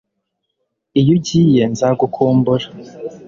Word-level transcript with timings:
Iyo 0.99 1.11
ugiye 1.17 1.63
nzagukumbura 1.71 2.67